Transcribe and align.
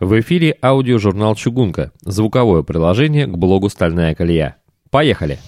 В 0.00 0.18
эфире 0.20 0.56
аудиожурнал 0.62 1.34
«Чугунка»– 1.34 1.92
звуковое 2.00 2.62
приложение 2.62 3.26
к 3.26 3.36
блогу 3.36 3.68
«Стальная 3.68 4.14
колея». 4.14 4.56
Поехали! 4.90 5.38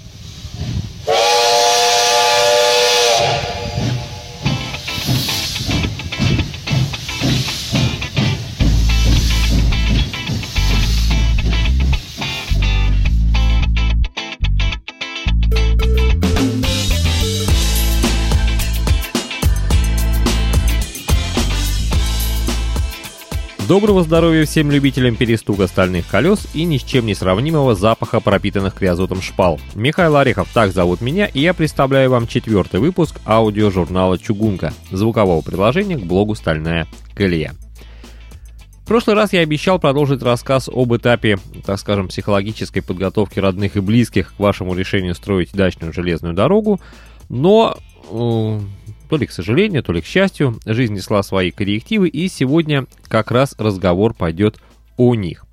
Доброго 23.75 24.05
здоровья 24.05 24.45
всем 24.45 24.71
любителям 24.71 25.17
перестука 25.17 25.67
стальных 25.67 26.07
колес 26.07 26.47
и 26.55 26.63
ни 26.63 26.79
с 26.79 26.85
чем 26.85 27.07
не 27.07 27.15
сравнимого 27.17 27.75
запаха 27.75 28.21
пропитанных 28.21 28.75
крязотом 28.75 29.21
шпал. 29.21 29.59
Михаил 29.75 30.17
Орехов, 30.17 30.49
так 30.55 30.71
зовут 30.71 31.01
меня, 31.01 31.27
и 31.27 31.41
я 31.41 31.55
представляю 31.55 32.11
вам 32.11 32.29
четвертый 32.29 32.79
выпуск 32.79 33.19
аудиожурнала 33.27 34.17
«Чугунка» 34.17 34.73
звукового 34.93 35.43
приложения 35.43 35.97
к 35.97 36.05
блогу 36.05 36.37
«Стальная 36.37 36.87
колея». 37.17 37.57
В 38.85 38.87
прошлый 38.87 39.17
раз 39.17 39.33
я 39.33 39.41
обещал 39.41 39.81
продолжить 39.81 40.23
рассказ 40.23 40.71
об 40.73 40.95
этапе, 40.95 41.39
так 41.67 41.81
скажем, 41.81 42.07
психологической 42.07 42.81
подготовки 42.81 43.41
родных 43.41 43.75
и 43.75 43.81
близких 43.81 44.37
к 44.37 44.39
вашему 44.39 44.77
решению 44.77 45.17
строить 45.17 45.53
дачную 45.53 45.93
железную 45.93 46.35
дорогу, 46.35 46.81
но 47.29 47.77
э, 48.09 48.61
то 49.09 49.17
ли 49.17 49.27
к 49.27 49.33
сожалению, 49.33 49.83
то 49.83 49.93
ли 49.93 50.01
к 50.01 50.07
счастью, 50.07 50.59
жизнь 50.65 50.95
несла 50.95 51.23
свои 51.23 51.51
коррективы, 51.51 52.09
и 52.09 52.29
сегодня 52.29 52.87
как 53.09 53.31
раз 53.31 53.55
разговор 53.59 54.15
пойдет 54.15 54.59
о 54.97 55.15
них. 55.15 55.45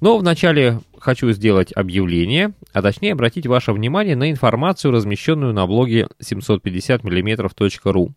Но 0.00 0.16
вначале 0.16 0.80
хочу 0.98 1.30
сделать 1.32 1.72
объявление, 1.74 2.52
а 2.72 2.82
точнее 2.82 3.12
обратить 3.12 3.46
ваше 3.46 3.72
внимание 3.72 4.16
на 4.16 4.30
информацию, 4.30 4.92
размещенную 4.92 5.52
на 5.52 5.66
блоге 5.66 6.08
750mm.ru. 6.20 8.12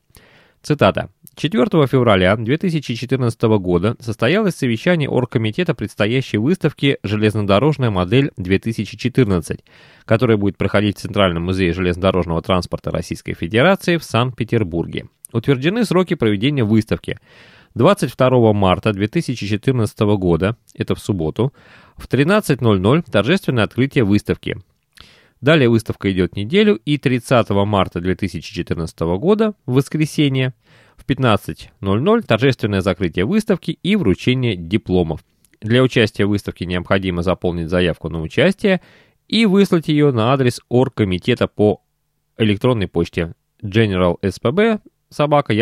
Цитата. 0.62 1.10
4 1.36 1.66
февраля 1.88 2.36
2014 2.36 3.42
года 3.58 3.96
состоялось 4.00 4.56
совещание 4.56 5.10
оргкомитета 5.10 5.74
предстоящей 5.74 6.38
выставки 6.38 7.00
«Железнодорожная 7.02 7.90
модель-2014», 7.90 9.62
которая 10.06 10.38
будет 10.38 10.58
проходить 10.58 10.98
в 10.98 11.02
Центральном 11.02 11.44
музее 11.44 11.74
железнодорожного 11.74 12.44
транспорта 12.44 12.92
Российской 12.92 13.34
Федерации 13.34 13.98
в 13.98 14.04
Санкт-Петербурге. 14.04 15.08
Утверждены 15.32 15.86
сроки 15.86 16.14
проведения 16.14 16.64
выставки. 16.64 17.18
22 17.74 18.54
марта 18.54 18.94
2014 18.94 20.00
года, 20.18 20.56
это 20.76 20.94
в 20.94 21.00
субботу, 21.00 21.52
в 21.98 22.08
13.00 22.08 23.12
торжественное 23.12 23.64
открытие 23.64 24.04
выставки. 24.04 24.58
Далее 25.44 25.68
выставка 25.68 26.10
идет 26.10 26.38
неделю, 26.38 26.80
и 26.86 26.98
30 26.98 27.50
марта 27.50 28.00
2014 28.00 28.98
года, 29.18 29.56
в 29.66 29.74
воскресенье, 29.74 30.54
в 30.96 31.06
15.00 31.06 32.22
торжественное 32.22 32.80
закрытие 32.80 33.26
выставки 33.26 33.72
и 33.72 33.98
вручение 33.98 34.56
дипломов. 34.56 35.20
Для 35.60 35.84
участия 35.84 36.26
в 36.26 36.30
выставке 36.30 36.66
необходимо 36.66 37.24
заполнить 37.24 37.68
заявку 37.68 38.08
на 38.08 38.22
участие 38.22 38.80
и 39.28 39.46
выслать 39.46 39.90
ее 39.90 40.14
на 40.14 40.32
адрес 40.32 40.62
оргкомитета 40.70 41.48
по 41.48 41.82
электронной 42.38 42.88
почте 42.88 43.34
generalspb 43.62 44.80
собака. 45.10 45.54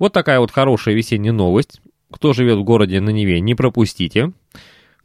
Вот 0.00 0.12
такая 0.12 0.40
вот 0.40 0.50
хорошая 0.50 0.96
весенняя 0.96 1.32
новость. 1.32 1.80
Кто 2.10 2.32
живет 2.32 2.58
в 2.58 2.64
городе 2.64 3.00
на 3.00 3.10
Неве, 3.10 3.38
не 3.38 3.54
пропустите. 3.54 4.32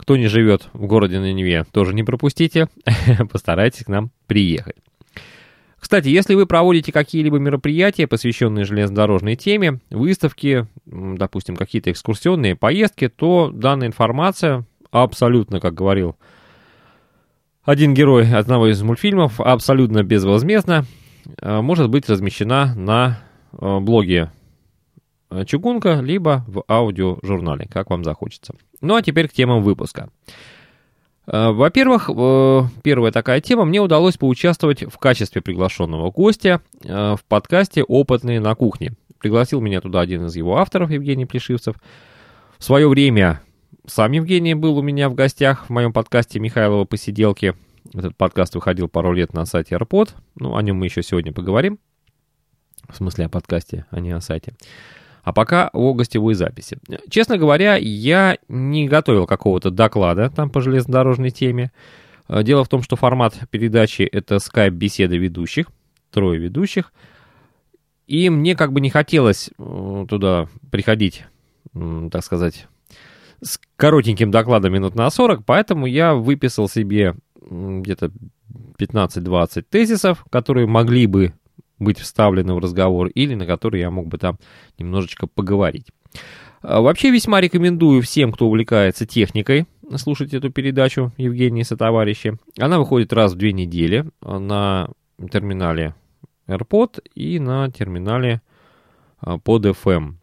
Кто 0.01 0.17
не 0.17 0.25
живет 0.25 0.67
в 0.73 0.87
городе 0.87 1.19
на 1.19 1.31
Неве, 1.31 1.63
тоже 1.71 1.93
не 1.93 2.03
пропустите. 2.03 2.67
Постарайтесь 3.31 3.85
к 3.85 3.87
нам 3.87 4.09
приехать. 4.25 4.77
Кстати, 5.79 6.07
если 6.07 6.33
вы 6.33 6.47
проводите 6.47 6.91
какие-либо 6.91 7.37
мероприятия, 7.37 8.07
посвященные 8.07 8.65
железнодорожной 8.65 9.35
теме, 9.35 9.79
выставки, 9.91 10.65
допустим, 10.85 11.55
какие-то 11.55 11.91
экскурсионные 11.91 12.55
поездки, 12.55 13.09
то 13.09 13.51
данная 13.53 13.89
информация 13.89 14.65
абсолютно, 14.89 15.59
как 15.59 15.75
говорил 15.75 16.15
один 17.63 17.93
герой 17.93 18.27
одного 18.27 18.71
из 18.71 18.81
мультфильмов, 18.81 19.39
абсолютно 19.39 20.01
безвозмездно 20.01 20.85
э, 21.39 21.61
может 21.61 21.89
быть 21.89 22.09
размещена 22.09 22.73
на 22.75 23.19
э, 23.53 23.79
блоге 23.79 24.31
Э, 25.31 25.45
чугунка, 25.45 26.01
либо 26.01 26.43
в 26.47 26.63
аудиожурнале, 26.67 27.65
как 27.71 27.89
вам 27.89 28.03
захочется. 28.03 28.53
Ну 28.81 28.95
а 28.95 29.01
теперь 29.01 29.27
к 29.27 29.33
темам 29.33 29.63
выпуска. 29.63 30.09
Э, 31.27 31.51
во-первых, 31.51 32.09
э, 32.09 32.61
первая 32.83 33.11
такая 33.11 33.41
тема, 33.41 33.65
мне 33.65 33.79
удалось 33.79 34.17
поучаствовать 34.17 34.83
в 34.83 34.97
качестве 34.97 35.41
приглашенного 35.41 36.11
гостя 36.11 36.61
в 36.83 37.21
подкасте 37.27 37.83
«Опытные 37.83 38.39
на 38.39 38.55
кухне». 38.55 38.93
Пригласил 39.19 39.61
меня 39.61 39.81
туда 39.81 39.99
один 39.99 40.25
из 40.25 40.35
его 40.35 40.57
авторов, 40.57 40.89
Евгений 40.89 41.25
Плешивцев. 41.25 41.75
В 42.57 42.63
свое 42.63 42.89
время 42.89 43.41
сам 43.85 44.11
Евгений 44.11 44.55
был 44.55 44.77
у 44.77 44.81
меня 44.81 45.09
в 45.09 45.15
гостях 45.15 45.65
в 45.65 45.69
моем 45.69 45.93
подкасте 45.93 46.39
«Михайлова 46.39 46.85
посиделки». 46.85 47.55
Этот 47.93 48.15
подкаст 48.15 48.55
выходил 48.55 48.87
пару 48.87 49.11
лет 49.11 49.33
на 49.33 49.45
сайте 49.45 49.75
AirPod. 49.75 50.11
Ну, 50.35 50.55
о 50.55 50.61
нем 50.61 50.77
мы 50.77 50.85
еще 50.85 51.03
сегодня 51.03 51.33
поговорим. 51.33 51.79
В 52.87 52.95
смысле 52.95 53.25
о 53.25 53.29
подкасте, 53.29 53.85
а 53.89 53.99
не 53.99 54.11
о 54.11 54.21
сайте. 54.21 54.53
А 55.23 55.33
пока 55.33 55.69
о 55.73 55.93
гостевой 55.93 56.33
записи. 56.33 56.77
Честно 57.09 57.37
говоря, 57.37 57.75
я 57.75 58.37
не 58.47 58.87
готовил 58.87 59.27
какого-то 59.27 59.69
доклада 59.69 60.29
там 60.29 60.49
по 60.49 60.61
железнодорожной 60.61 61.29
теме. 61.29 61.71
Э, 62.27 62.43
дело 62.43 62.63
в 62.63 62.69
том, 62.69 62.81
что 62.81 62.95
формат 62.95 63.37
передачи 63.49 64.01
это 64.03 64.39
скайп-беседа 64.39 65.15
ведущих, 65.15 65.67
трое 66.11 66.39
ведущих. 66.39 66.91
И 68.07 68.29
мне 68.29 68.55
как 68.55 68.73
бы 68.73 68.81
не 68.81 68.89
хотелось 68.89 69.51
э, 69.57 70.05
туда 70.09 70.47
приходить, 70.71 71.23
так 71.73 72.23
сказать, 72.23 72.67
с 73.41 73.59
коротеньким 73.75 74.31
докладом 74.31 74.73
минут 74.73 74.95
на 74.95 75.09
40, 75.09 75.45
поэтому 75.45 75.85
я 75.85 76.13
выписал 76.13 76.67
себе 76.67 77.15
где-то 77.41 78.11
15-20 78.77 79.63
тезисов, 79.69 80.25
которые 80.29 80.67
могли 80.67 81.07
бы 81.07 81.33
быть 81.81 81.99
вставлены 81.99 82.53
в 82.53 82.59
разговор, 82.59 83.07
или 83.07 83.35
на 83.35 83.45
который 83.45 83.79
я 83.79 83.91
мог 83.91 84.07
бы 84.07 84.17
там 84.17 84.37
немножечко 84.77 85.27
поговорить. 85.27 85.87
А, 86.61 86.81
вообще 86.81 87.09
весьма 87.09 87.41
рекомендую 87.41 88.01
всем, 88.01 88.31
кто 88.31 88.47
увлекается 88.47 89.05
техникой, 89.05 89.65
слушать 89.97 90.33
эту 90.33 90.51
передачу 90.51 91.11
Евгения 91.17 91.65
Сотоварища. 91.65 92.37
Она 92.59 92.79
выходит 92.79 93.13
раз 93.13 93.33
в 93.33 93.37
две 93.37 93.51
недели 93.51 94.05
на 94.21 94.89
терминале 95.31 95.95
AirPod 96.47 97.01
и 97.15 97.39
на 97.39 97.69
терминале 97.71 98.41
а, 99.19 99.37
под 99.37 99.65
FM. 99.65 100.15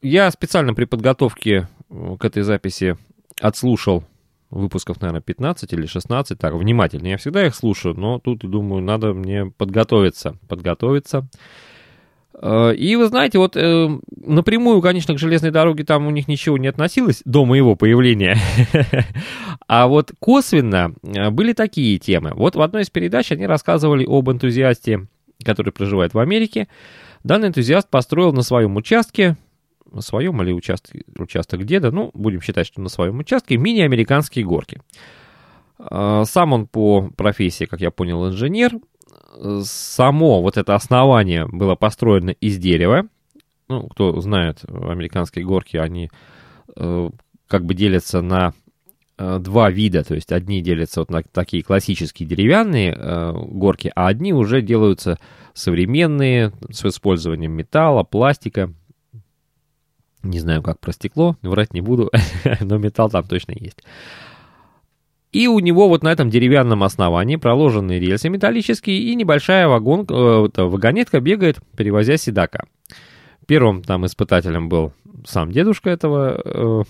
Я 0.00 0.30
специально 0.32 0.74
при 0.74 0.84
подготовке 0.84 1.68
э, 1.88 2.16
к 2.18 2.24
этой 2.24 2.42
записи 2.42 2.96
отслушал 3.40 4.04
выпусков, 4.52 5.00
наверное, 5.00 5.22
15 5.22 5.72
или 5.72 5.86
16, 5.86 6.38
так, 6.38 6.54
внимательно. 6.54 7.08
Я 7.08 7.16
всегда 7.16 7.46
их 7.46 7.54
слушаю, 7.54 7.94
но 7.98 8.18
тут, 8.18 8.40
думаю, 8.40 8.82
надо 8.82 9.14
мне 9.14 9.46
подготовиться, 9.46 10.36
подготовиться. 10.46 11.26
Э, 12.34 12.74
и 12.74 12.94
вы 12.96 13.06
знаете, 13.06 13.38
вот 13.38 13.56
э, 13.56 13.98
напрямую, 14.24 14.82
конечно, 14.82 15.14
к 15.14 15.18
железной 15.18 15.50
дороге 15.50 15.84
там 15.84 16.06
у 16.06 16.10
них 16.10 16.28
ничего 16.28 16.58
не 16.58 16.68
относилось 16.68 17.22
до 17.24 17.44
моего 17.44 17.74
появления. 17.76 18.36
А 19.68 19.86
вот 19.86 20.12
косвенно 20.18 20.92
э, 21.02 21.30
были 21.30 21.54
такие 21.54 21.98
темы. 21.98 22.32
Вот 22.34 22.56
в 22.56 22.60
одной 22.60 22.82
из 22.82 22.90
передач 22.90 23.32
они 23.32 23.46
рассказывали 23.46 24.04
об 24.06 24.30
энтузиасте, 24.30 25.06
который 25.44 25.72
проживает 25.72 26.12
в 26.12 26.18
Америке. 26.18 26.68
Данный 27.24 27.48
энтузиаст 27.48 27.88
построил 27.88 28.34
на 28.34 28.42
своем 28.42 28.76
участке 28.76 29.36
своем 30.00 30.42
или 30.42 30.52
участок, 30.52 30.96
участок 31.18 31.64
деда, 31.64 31.90
ну, 31.90 32.10
будем 32.14 32.40
считать, 32.40 32.66
что 32.66 32.80
на 32.80 32.88
своем 32.88 33.18
участке, 33.18 33.56
мини-американские 33.56 34.44
горки. 34.44 34.80
А, 35.78 36.24
сам 36.24 36.52
он 36.52 36.66
по 36.66 37.10
профессии, 37.16 37.64
как 37.64 37.80
я 37.80 37.90
понял, 37.90 38.28
инженер. 38.28 38.72
Само 39.62 40.42
вот 40.42 40.56
это 40.56 40.74
основание 40.74 41.46
было 41.46 41.74
построено 41.74 42.30
из 42.30 42.58
дерева. 42.58 43.08
Ну, 43.68 43.88
кто 43.88 44.20
знает, 44.20 44.62
американские 44.68 45.44
горки, 45.44 45.76
они 45.76 46.10
э, 46.76 47.10
как 47.48 47.64
бы 47.64 47.74
делятся 47.74 48.20
на 48.20 48.52
э, 49.16 49.38
два 49.38 49.70
вида, 49.70 50.04
то 50.04 50.14
есть 50.14 50.32
одни 50.32 50.60
делятся 50.60 51.00
вот 51.00 51.10
на 51.10 51.22
такие 51.22 51.62
классические 51.62 52.28
деревянные 52.28 52.94
э, 52.94 53.32
горки, 53.32 53.90
а 53.94 54.08
одни 54.08 54.34
уже 54.34 54.60
делаются 54.60 55.18
современные 55.54 56.52
с 56.70 56.84
использованием 56.84 57.52
металла, 57.52 58.04
пластика, 58.04 58.72
не 60.22 60.40
знаю, 60.40 60.62
как 60.62 60.80
про 60.80 60.92
стекло, 60.92 61.36
врать 61.42 61.74
не 61.74 61.80
буду, 61.80 62.10
но 62.60 62.78
металл 62.78 63.10
там 63.10 63.24
точно 63.24 63.52
есть. 63.52 63.82
И 65.32 65.46
у 65.46 65.58
него 65.60 65.88
вот 65.88 66.02
на 66.02 66.12
этом 66.12 66.28
деревянном 66.28 66.82
основании 66.82 67.36
проложены 67.36 67.98
рельсы 67.98 68.28
металлические, 68.28 68.98
и 68.98 69.14
небольшая 69.14 69.66
вагон, 69.66 70.06
э, 70.08 70.48
вагонетка 70.56 71.20
бегает, 71.20 71.58
перевозя 71.76 72.18
седока. 72.18 72.66
первым 73.46 73.82
там 73.82 74.04
испытателем 74.04 74.68
был 74.68 74.92
сам 75.24 75.50
дедушка 75.50 75.88
этого 75.88 76.40
э, 76.44 76.82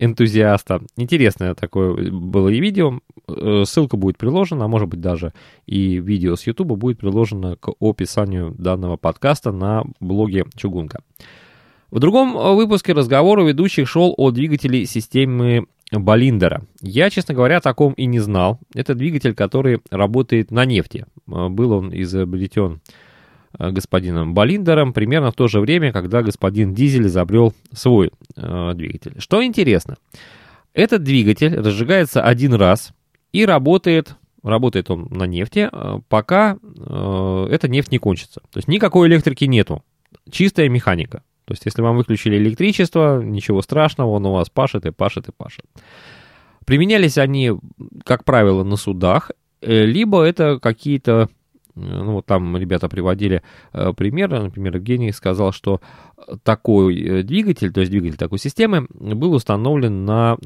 энтузиаста. 0.00 0.82
Интересное 0.96 1.54
такое 1.54 2.10
было 2.10 2.48
и 2.48 2.60
видео. 2.60 2.98
Э, 3.28 3.62
ссылка 3.64 3.96
будет 3.96 4.18
приложена, 4.18 4.64
а 4.64 4.68
может 4.68 4.88
быть 4.88 5.00
даже 5.00 5.32
и 5.66 6.00
видео 6.00 6.34
с 6.34 6.44
YouTube 6.46 6.76
будет 6.76 6.98
приложено 6.98 7.56
к 7.56 7.70
описанию 7.80 8.52
данного 8.58 8.96
подкаста 8.96 9.52
на 9.52 9.84
блоге 10.00 10.44
Чугунка. 10.56 11.00
В 11.96 11.98
другом 11.98 12.34
выпуске 12.56 12.92
разговор 12.92 13.38
у 13.38 13.46
ведущих 13.46 13.88
шел 13.88 14.12
о 14.18 14.30
двигателе 14.30 14.84
системы 14.84 15.64
Болиндера. 15.90 16.66
Я, 16.82 17.08
честно 17.08 17.32
говоря, 17.32 17.56
о 17.56 17.60
таком 17.62 17.94
и 17.94 18.04
не 18.04 18.18
знал. 18.18 18.60
Это 18.74 18.94
двигатель, 18.94 19.34
который 19.34 19.80
работает 19.90 20.50
на 20.50 20.66
нефти. 20.66 21.06
Э, 21.26 21.48
был 21.48 21.72
он 21.72 21.98
изобретен 21.98 22.82
э, 23.58 23.70
господином 23.70 24.34
Болиндером 24.34 24.92
примерно 24.92 25.30
в 25.30 25.36
то 25.36 25.48
же 25.48 25.58
время, 25.58 25.90
когда 25.90 26.20
господин 26.20 26.74
Дизель 26.74 27.06
изобрел 27.06 27.54
свой 27.72 28.10
э, 28.36 28.72
двигатель. 28.74 29.14
Что 29.16 29.42
интересно, 29.42 29.96
этот 30.74 31.02
двигатель 31.02 31.56
разжигается 31.56 32.22
один 32.22 32.52
раз 32.52 32.92
и 33.32 33.46
работает, 33.46 34.16
работает 34.42 34.90
он 34.90 35.08
на 35.10 35.24
нефти, 35.24 35.70
э, 35.72 36.00
пока 36.10 36.58
э, 36.62 37.48
эта 37.50 37.68
нефть 37.68 37.90
не 37.90 37.96
кончится. 37.96 38.42
То 38.52 38.58
есть 38.58 38.68
никакой 38.68 39.08
электрики 39.08 39.46
нету, 39.46 39.82
чистая 40.30 40.68
механика. 40.68 41.22
То 41.46 41.52
есть, 41.52 41.64
если 41.64 41.80
вам 41.80 41.96
выключили 41.96 42.36
электричество, 42.36 43.22
ничего 43.22 43.62
страшного, 43.62 44.10
он 44.10 44.26
у 44.26 44.32
вас 44.32 44.50
пашет 44.50 44.84
и 44.84 44.90
пашет 44.90 45.28
и 45.28 45.32
пашет. 45.32 45.64
Применялись 46.64 47.18
они, 47.18 47.52
как 48.04 48.24
правило, 48.24 48.64
на 48.64 48.74
судах, 48.74 49.30
э, 49.60 49.84
либо 49.84 50.24
это 50.24 50.58
какие-то, 50.58 51.28
э, 51.76 51.80
ну 51.80 52.14
вот 52.14 52.26
там 52.26 52.56
ребята 52.56 52.88
приводили 52.88 53.42
э, 53.72 53.92
примеры, 53.92 54.42
например, 54.42 54.74
Евгений 54.74 55.12
сказал, 55.12 55.52
что 55.52 55.80
такой 56.42 57.22
двигатель, 57.22 57.72
то 57.72 57.78
есть 57.78 57.92
двигатель 57.92 58.16
такой 58.16 58.40
системы, 58.40 58.88
был 58.90 59.32
установлен 59.32 60.04
на 60.04 60.36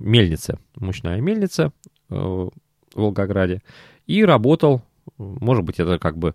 мельнице, 0.00 0.60
мощная 0.76 1.20
мельница 1.20 1.72
в 2.08 2.52
Волгограде, 2.94 3.62
и 4.06 4.24
работал 4.24 4.82
может 5.18 5.64
быть, 5.64 5.80
это 5.80 5.98
как 5.98 6.16
бы 6.16 6.34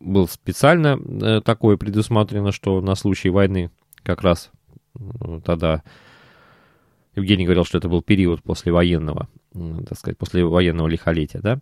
был 0.00 0.28
специально 0.28 0.98
э, 0.98 1.40
такое 1.40 1.76
предусмотрено, 1.76 2.52
что 2.52 2.80
на 2.80 2.94
случай 2.94 3.30
войны 3.30 3.70
как 4.02 4.22
раз 4.22 4.50
э, 4.98 5.40
тогда 5.44 5.82
Евгений 7.16 7.44
говорил, 7.44 7.64
что 7.64 7.78
это 7.78 7.88
был 7.88 8.02
период 8.02 8.42
после 8.42 8.72
военного, 8.72 9.28
так 9.52 9.98
сказать, 9.98 10.18
после 10.18 10.44
военного 10.44 10.88
лихолетия, 10.88 11.40
да. 11.40 11.60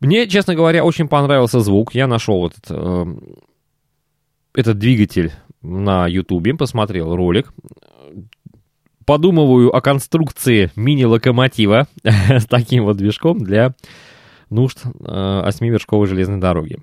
Мне, 0.00 0.28
честно 0.28 0.54
говоря, 0.54 0.84
очень 0.84 1.08
понравился 1.08 1.60
звук. 1.60 1.94
Я 1.94 2.06
нашел 2.06 2.46
этот, 2.46 2.64
э, 2.70 3.06
этот 4.54 4.78
двигатель 4.78 5.32
на 5.60 6.06
Ютубе, 6.06 6.54
посмотрел 6.54 7.16
ролик. 7.16 7.52
Подумываю 9.04 9.74
о 9.74 9.80
конструкции 9.80 10.70
мини-локомотива 10.76 11.88
с 12.04 12.46
таким 12.46 12.84
вот 12.84 12.96
движком 12.96 13.38
для 13.38 13.74
нужд 14.50 14.82
э, 14.84 15.40
осьмивершковой 15.44 16.06
железной 16.06 16.38
дороги. 16.38 16.78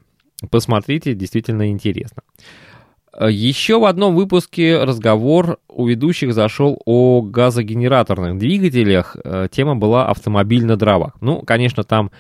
Посмотрите, 0.49 1.13
действительно 1.13 1.69
интересно. 1.69 2.21
Еще 3.19 3.79
в 3.79 3.85
одном 3.85 4.13
выпуске 4.15 4.83
разговор 4.83 5.59
у 5.69 5.87
ведущих 5.87 6.33
зашел 6.33 6.81
о 6.85 7.21
газогенераторных 7.21 8.37
двигателях. 8.37 9.15
Э, 9.23 9.47
тема 9.49 9.75
была 9.75 10.09
автомобиль 10.09 10.65
на 10.65 10.75
дровах. 10.75 11.13
Ну, 11.21 11.41
конечно, 11.41 11.83
там 11.83 12.11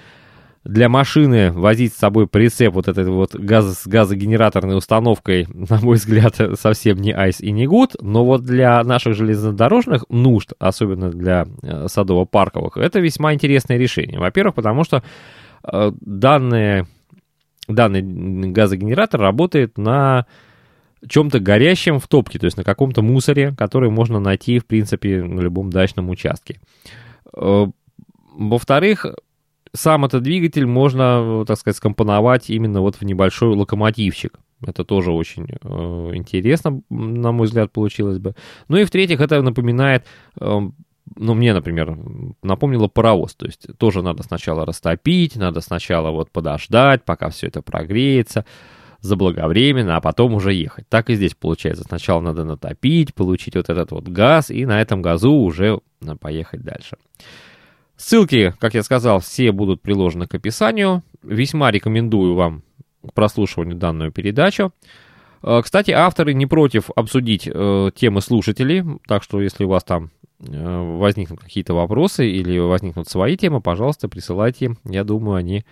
для 0.65 0.89
машины 0.89 1.51
возить 1.51 1.93
с 1.93 1.97
собой 1.97 2.27
прицеп 2.27 2.73
вот 2.73 2.87
этой 2.87 3.05
вот 3.05 3.35
газ, 3.35 3.83
с 3.83 3.87
газогенераторной 3.87 4.75
установкой, 4.75 5.47
на 5.53 5.79
мой 5.79 5.97
взгляд, 5.97 6.35
совсем 6.59 6.97
не 6.97 7.11
айс 7.11 7.39
и 7.39 7.51
не 7.51 7.67
гуд, 7.67 7.95
но 8.01 8.25
вот 8.25 8.43
для 8.43 8.83
наших 8.83 9.13
железнодорожных 9.13 10.05
нужд, 10.09 10.53
особенно 10.57 11.11
для 11.11 11.45
э, 11.61 11.85
садово-парковых, 11.87 12.77
это 12.77 12.99
весьма 12.99 13.33
интересное 13.33 13.77
решение. 13.77 14.19
Во-первых, 14.19 14.55
потому 14.55 14.83
что 14.83 15.03
э, 15.63 15.91
данные, 16.01 16.87
данный 17.67 18.01
газогенератор 18.51 19.21
работает 19.21 19.77
на 19.77 20.25
чем-то 21.07 21.39
горящем 21.39 21.99
в 21.99 22.07
топке, 22.07 22.39
то 22.39 22.45
есть 22.45 22.57
на 22.57 22.63
каком-то 22.63 23.03
мусоре, 23.03 23.53
который 23.55 23.91
можно 23.91 24.19
найти, 24.19 24.57
в 24.57 24.65
принципе, 24.65 25.21
на 25.21 25.41
любом 25.41 25.69
дачном 25.69 26.09
участке. 26.09 26.59
Э, 27.37 27.67
во-вторых, 28.33 29.05
сам 29.75 30.05
этот 30.05 30.23
двигатель 30.23 30.65
можно, 30.65 31.43
так 31.45 31.57
сказать, 31.57 31.77
скомпоновать 31.77 32.49
именно 32.49 32.81
вот 32.81 32.95
в 32.95 33.01
небольшой 33.03 33.55
локомотивчик. 33.55 34.39
Это 34.65 34.83
тоже 34.83 35.11
очень 35.11 35.47
э, 35.49 36.11
интересно, 36.15 36.81
на 36.89 37.31
мой 37.31 37.45
взгляд, 37.47 37.71
получилось 37.71 38.19
бы. 38.19 38.35
Ну 38.67 38.77
и 38.77 38.85
в-третьих, 38.85 39.19
это 39.19 39.41
напоминает, 39.41 40.05
э, 40.39 40.59
ну 41.17 41.33
мне, 41.33 41.53
например, 41.53 41.97
напомнило 42.41 42.87
паровоз. 42.87 43.35
То 43.35 43.45
есть 43.45 43.67
тоже 43.77 44.01
надо 44.01 44.23
сначала 44.23 44.65
растопить, 44.65 45.35
надо 45.35 45.61
сначала 45.61 46.11
вот 46.11 46.31
подождать, 46.31 47.03
пока 47.03 47.29
все 47.29 47.47
это 47.47 47.61
прогреется 47.61 48.45
заблаговременно, 49.01 49.97
а 49.97 50.01
потом 50.01 50.33
уже 50.33 50.53
ехать. 50.53 50.89
Так 50.89 51.09
и 51.09 51.15
здесь 51.15 51.35
получается. 51.35 51.83
Сначала 51.83 52.21
надо 52.21 52.43
натопить, 52.43 53.13
получить 53.13 53.55
вот 53.55 53.69
этот 53.69 53.91
вот 53.91 54.07
газ, 54.07 54.49
и 54.49 54.65
на 54.65 54.81
этом 54.81 55.01
газу 55.01 55.31
уже 55.31 55.79
поехать 56.19 56.63
дальше. 56.63 56.97
Ссылки, 57.97 58.53
как 58.59 58.73
я 58.73 58.83
сказал, 58.83 59.19
все 59.19 59.51
будут 59.51 59.81
приложены 59.81 60.27
к 60.27 60.35
описанию. 60.35 61.03
Весьма 61.23 61.71
рекомендую 61.71 62.35
вам 62.35 62.63
к 63.07 63.13
прослушиванию 63.13 63.75
данную 63.75 64.11
передачу. 64.11 64.73
Э, 65.41 65.61
кстати, 65.63 65.91
авторы 65.91 66.33
не 66.33 66.45
против 66.45 66.89
обсудить 66.95 67.47
э, 67.51 67.91
темы 67.95 68.21
слушателей, 68.21 68.83
так 69.07 69.23
что 69.23 69.41
если 69.41 69.63
у 69.63 69.69
вас 69.69 69.83
там 69.83 70.11
э, 70.39 70.97
возникнут 70.97 71.39
какие-то 71.39 71.73
вопросы 71.73 72.29
или 72.29 72.57
возникнут 72.59 73.07
свои 73.07 73.37
темы, 73.37 73.61
пожалуйста, 73.61 74.09
присылайте. 74.09 74.75
Я 74.83 75.03
думаю, 75.03 75.37
они 75.37 75.65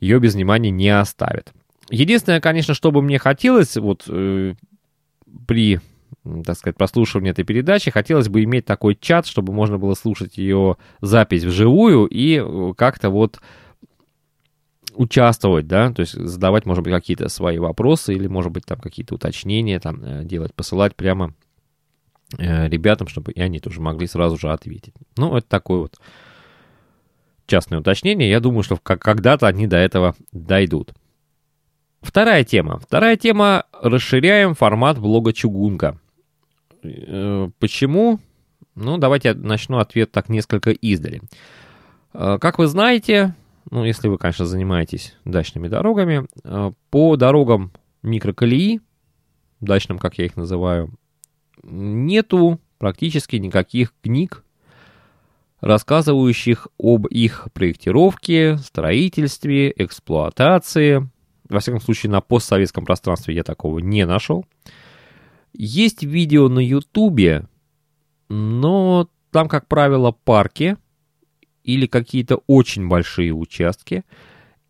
ее 0.00 0.18
без 0.18 0.34
внимания 0.34 0.70
не 0.70 0.90
оставят. 0.90 1.52
Единственное, 1.88 2.40
конечно, 2.40 2.74
что 2.74 2.90
бы 2.90 3.02
мне 3.02 3.18
хотелось 3.18 3.76
вот 3.76 4.04
э, 4.08 4.54
при 5.46 5.80
так 6.44 6.56
сказать, 6.56 6.76
прослушивания 6.76 7.32
этой 7.32 7.44
передачи, 7.44 7.90
хотелось 7.90 8.28
бы 8.28 8.42
иметь 8.44 8.64
такой 8.64 8.94
чат, 8.94 9.26
чтобы 9.26 9.52
можно 9.52 9.78
было 9.78 9.94
слушать 9.94 10.38
ее 10.38 10.76
запись 11.00 11.44
вживую 11.44 12.06
и 12.06 12.36
э, 12.36 12.72
как-то 12.76 13.10
вот 13.10 13.40
участвовать, 14.94 15.66
да, 15.66 15.90
то 15.92 16.00
есть 16.00 16.12
задавать, 16.12 16.66
может 16.66 16.84
быть, 16.84 16.92
какие-то 16.92 17.28
свои 17.28 17.58
вопросы 17.58 18.14
или, 18.14 18.26
может 18.26 18.52
быть, 18.52 18.64
там 18.64 18.78
какие-то 18.78 19.14
уточнения 19.14 19.80
там 19.80 20.02
э, 20.02 20.24
делать, 20.24 20.54
посылать 20.54 20.94
прямо 20.94 21.34
э, 22.38 22.68
ребятам, 22.68 23.08
чтобы 23.08 23.32
и 23.32 23.40
они 23.40 23.58
тоже 23.58 23.80
могли 23.80 24.06
сразу 24.06 24.36
же 24.36 24.50
ответить. 24.50 24.94
Ну, 25.16 25.36
это 25.36 25.48
такое 25.48 25.80
вот 25.80 25.98
частное 27.46 27.80
уточнение. 27.80 28.30
Я 28.30 28.40
думаю, 28.40 28.62
что 28.62 28.76
когда-то 28.76 29.46
они 29.46 29.66
до 29.66 29.76
этого 29.76 30.14
дойдут. 30.32 30.92
Вторая 32.00 32.44
тема. 32.44 32.78
Вторая 32.78 33.16
тема. 33.16 33.64
Расширяем 33.72 34.54
формат 34.54 34.98
блога 34.98 35.32
Чугунка. 35.32 35.98
Э, 36.82 37.48
почему? 37.58 38.18
Ну, 38.74 38.98
давайте 38.98 39.28
я 39.28 39.34
начну 39.34 39.78
ответ 39.78 40.12
так 40.12 40.28
несколько 40.28 40.70
издали. 40.70 41.22
Э, 42.12 42.38
как 42.40 42.58
вы 42.58 42.66
знаете, 42.66 43.34
ну, 43.70 43.84
если 43.84 44.08
вы, 44.08 44.18
конечно, 44.18 44.46
занимаетесь 44.46 45.14
дачными 45.24 45.68
дорогами, 45.68 46.26
э, 46.44 46.72
по 46.90 47.16
дорогам 47.16 47.72
микроколеи, 48.02 48.80
дачным, 49.60 49.98
как 49.98 50.18
я 50.18 50.26
их 50.26 50.36
называю, 50.36 50.90
нету 51.62 52.60
практически 52.78 53.36
никаких 53.36 53.94
книг, 54.02 54.44
рассказывающих 55.60 56.66
об 56.78 57.06
их 57.06 57.48
проектировке, 57.52 58.56
строительстве, 58.58 59.72
эксплуатации. 59.76 61.08
Во 61.48 61.60
всяком 61.60 61.80
случае, 61.80 62.10
на 62.10 62.20
постсоветском 62.20 62.84
пространстве 62.84 63.36
я 63.36 63.44
такого 63.44 63.78
не 63.78 64.04
нашел. 64.04 64.44
Есть 65.52 66.02
видео 66.02 66.48
на 66.48 66.60
Ютубе, 66.60 67.46
но 68.28 69.08
там, 69.30 69.48
как 69.48 69.66
правило, 69.66 70.12
парки 70.12 70.76
или 71.64 71.86
какие-то 71.86 72.42
очень 72.46 72.88
большие 72.88 73.32
участки, 73.32 74.04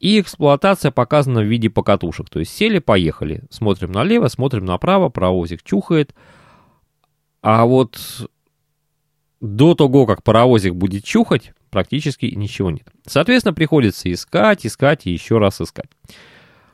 и 0.01 0.21
эксплуатация 0.21 0.91
показана 0.91 1.41
в 1.41 1.47
виде 1.47 1.71
покатушек. 1.71 2.29
То 2.29 2.41
есть 2.41 2.53
сели, 2.53 2.81
поехали. 2.81 3.45
Смотрим 3.51 3.93
налево, 3.93 4.27
смотрим 4.29 4.65
направо, 4.65 5.09
паровозик 5.09 5.63
чухает. 5.63 6.15
А 7.41 7.65
вот 7.65 8.29
до 9.41 9.75
того, 9.75 10.07
как 10.07 10.25
паровозик 10.25 10.75
будет 10.75 11.05
чухать, 11.05 11.53
практически 11.71 12.27
ничего 12.27 12.71
нет. 12.71 12.89
Соответственно, 13.07 13.55
приходится 13.55 14.13
искать, 14.13 14.67
искать 14.67 15.07
и 15.07 15.13
еще 15.13 15.39
раз 15.39 15.61
искать. 15.61 15.91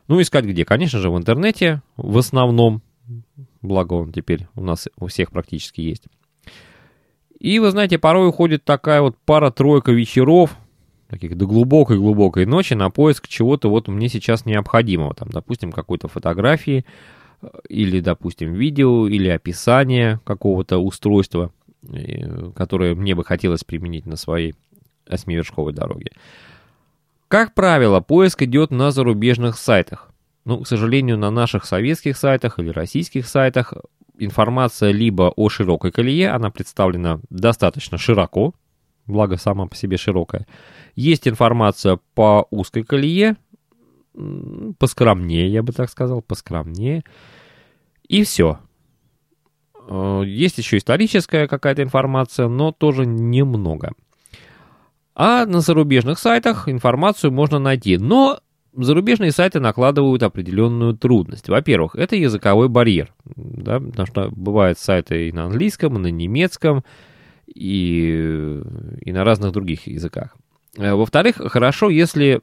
Ну, 0.07 0.21
искать 0.23 0.47
где? 0.47 0.65
Конечно 0.65 0.99
же, 0.99 1.11
в 1.11 1.19
интернете 1.19 1.83
в 1.99 2.17
основном 2.17 2.83
благо 3.62 3.95
он 3.95 4.12
теперь 4.12 4.47
у 4.55 4.62
нас 4.62 4.88
у 4.99 5.07
всех 5.07 5.31
практически 5.31 5.81
есть. 5.81 6.05
И, 7.38 7.59
вы 7.59 7.71
знаете, 7.71 7.99
порой 7.99 8.29
уходит 8.29 8.65
такая 8.65 9.00
вот 9.00 9.17
пара-тройка 9.25 9.93
вечеров, 9.93 10.57
таких 11.09 11.37
до 11.37 11.47
глубокой-глубокой 11.47 12.47
ночи 12.47 12.75
на 12.75 12.91
поиск 12.91 13.29
чего-то 13.29 13.71
вот 13.71 13.88
мне 13.88 14.09
сейчас 14.09 14.45
необходимого. 14.45 15.15
Там, 15.15 15.29
допустим, 15.31 15.73
какой-то 15.73 16.09
фотографии, 16.09 16.85
или, 17.69 18.00
допустим, 18.00 18.53
видео, 18.55 19.07
или 19.07 19.29
описание 19.29 20.21
какого-то 20.25 20.79
устройства, 20.79 21.53
которое 22.57 22.97
мне 22.97 23.15
бы 23.15 23.25
хотелось 23.25 23.62
применить 23.62 24.07
на 24.07 24.17
своей 24.17 24.57
осьмивершковой 25.07 25.73
дороге. 25.73 26.11
Как 27.29 27.55
правило, 27.55 28.00
поиск 28.00 28.43
идет 28.43 28.71
на 28.71 28.91
зарубежных 28.91 29.57
сайтах. 29.57 30.11
Ну, 30.49 30.62
к 30.62 30.67
сожалению, 30.67 31.19
на 31.19 31.31
наших 31.31 31.67
советских 31.67 32.17
сайтах 32.17 32.59
или 32.59 32.71
российских 32.71 33.28
сайтах 33.28 33.75
информация 34.17 34.93
либо 34.93 35.31
о 35.37 35.50
широкой 35.50 35.93
колее, 35.93 36.31
она 36.31 36.50
представлена 36.50 37.21
достаточно 37.28 37.99
широко, 37.99 38.55
благо 39.05 39.37
сама 39.37 39.67
по 39.67 39.76
себе 39.76 39.99
широкая. 39.99 40.47
Есть 40.97 41.28
информация 41.28 41.99
по 42.14 42.47
узкой 42.50 42.85
колее, 42.85 43.37
поскромнее, 44.78 45.52
я 45.52 45.62
бы 45.62 45.75
так 45.75 45.90
сказал, 45.90 46.23
поскромнее. 46.23 47.05
И 48.09 48.25
все. 48.25 48.59
Э, 49.87 50.23
есть 50.25 50.57
еще 50.57 50.78
историческая 50.78 51.47
какая-то 51.47 51.83
информация, 51.83 52.49
но 52.49 52.73
тоже 52.73 53.05
немного. 53.05 53.93
А 55.14 55.45
на 55.45 55.61
зарубежных 55.61 56.19
сайтах 56.19 56.71
информацию 56.71 57.33
можно 57.33 57.59
найти. 57.59 57.99
Но 57.99 58.40
зарубежные 58.75 59.33
сайты 59.33 59.61
накладывают 59.61 60.23
определенную 60.23 60.95
трудность. 60.95 61.49
Во-первых, 61.49 61.95
это 61.97 62.17
языковой 62.17 62.69
барьер. 62.69 63.13
Да, 63.37 63.81
потому 63.81 64.07
что 64.07 64.29
бывают 64.31 64.79
сайты 64.79 65.29
и 65.29 65.33
на 65.33 65.45
английском, 65.45 65.97
и 65.97 66.01
на 66.01 66.07
немецком, 66.09 66.85
и, 67.47 68.61
и 69.01 69.13
на 69.13 69.25
разных 69.25 69.53
других 69.53 69.87
языках. 69.87 70.37
Э, 70.77 70.95
во-вторых, 70.95 71.37
хорошо, 71.37 71.91
если 71.91 72.41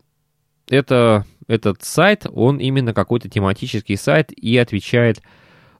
это, 0.69 1.25
этот 1.47 1.83
сайт, 1.83 2.25
он 2.31 2.57
именно 2.57 2.93
какой-то 2.93 3.29
тематический 3.29 3.97
сайт 3.97 4.31
и 4.31 4.57
отвечает 4.57 5.21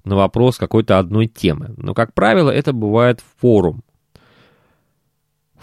на 0.03 0.15
вопрос 0.15 0.57
какой-то 0.57 0.99
одной 0.99 1.27
темы. 1.27 1.73
Но, 1.77 1.93
как 1.93 2.13
правило, 2.13 2.51
это 2.51 2.73
бывает 2.73 3.21
форум. 3.41 3.83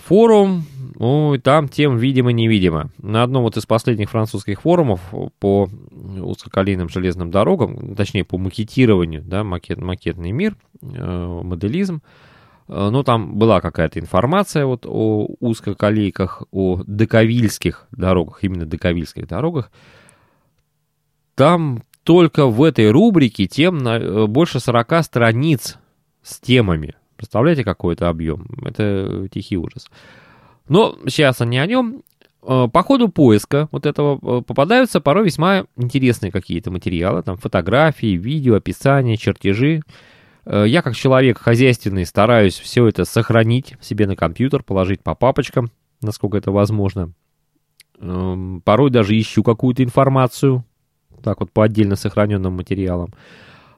Форум, 0.06 0.64
ну, 0.98 1.38
там 1.42 1.68
тем 1.68 1.96
видимо-невидимо. 1.96 2.90
На 2.98 3.22
одном 3.22 3.44
вот 3.44 3.56
из 3.56 3.66
последних 3.66 4.10
французских 4.10 4.62
форумов 4.62 5.00
по 5.38 5.68
узкоколейным 5.90 6.88
железным 6.88 7.30
дорогам, 7.30 7.94
точнее, 7.94 8.24
по 8.24 8.36
макетированию, 8.36 9.22
да, 9.22 9.44
макет, 9.44 9.78
макетный 9.78 10.32
мир, 10.32 10.56
э, 10.80 11.40
моделизм, 11.44 12.02
э, 12.68 12.88
ну, 12.90 13.02
там 13.04 13.36
была 13.36 13.60
какая-то 13.60 14.00
информация 14.00 14.66
вот 14.66 14.86
о 14.86 15.28
узкоколейках, 15.38 16.42
о 16.50 16.82
дековильских 16.86 17.86
дорогах, 17.92 18.42
именно 18.42 18.66
дековильских 18.66 19.28
дорогах. 19.28 19.70
Там 21.36 21.84
только 22.02 22.46
в 22.46 22.62
этой 22.62 22.90
рубрике 22.90 23.46
тем 23.46 23.78
на, 23.78 23.98
э, 23.98 24.26
больше 24.26 24.58
40 24.58 25.04
страниц 25.04 25.78
с 26.22 26.40
темами. 26.40 26.94
Представляете, 27.22 27.62
какой 27.62 27.94
это 27.94 28.08
объем? 28.08 28.48
Это 28.64 29.28
тихий 29.30 29.56
ужас. 29.56 29.86
Но 30.68 30.98
сейчас 31.06 31.38
не 31.38 31.58
о 31.58 31.66
нем. 31.66 32.02
Э, 32.42 32.66
по 32.66 32.82
ходу 32.82 33.08
поиска 33.08 33.68
вот 33.70 33.86
этого 33.86 34.18
э, 34.20 34.42
попадаются 34.42 35.00
порой 35.00 35.26
весьма 35.26 35.66
интересные 35.76 36.32
какие-то 36.32 36.72
материалы, 36.72 37.22
там 37.22 37.36
фотографии, 37.36 38.16
видео, 38.16 38.56
описания, 38.56 39.16
чертежи. 39.16 39.82
Я 40.44 40.82
как 40.82 40.96
человек 40.96 41.38
хозяйственный 41.38 42.04
стараюсь 42.04 42.58
все 42.58 42.88
это 42.88 43.04
сохранить 43.04 43.76
себе 43.80 44.08
на 44.08 44.16
компьютер, 44.16 44.64
положить 44.64 45.00
по 45.00 45.14
папочкам, 45.14 45.70
насколько 46.00 46.36
это 46.36 46.50
возможно. 46.50 47.12
Эм, 48.00 48.60
порой 48.64 48.90
даже 48.90 49.16
ищу 49.16 49.44
какую-то 49.44 49.84
информацию, 49.84 50.64
так 51.22 51.38
вот 51.38 51.52
по 51.52 51.62
отдельно 51.62 51.94
сохраненным 51.94 52.54
материалам. 52.54 53.14